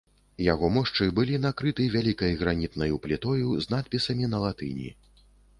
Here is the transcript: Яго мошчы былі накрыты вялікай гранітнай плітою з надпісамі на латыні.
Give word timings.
Яго 0.43 0.69
мошчы 0.77 1.07
былі 1.19 1.35
накрыты 1.43 1.85
вялікай 1.95 2.33
гранітнай 2.41 2.97
плітою 3.05 3.53
з 3.67 3.73
надпісамі 3.75 4.33
на 4.37 4.45
латыні. 4.49 4.91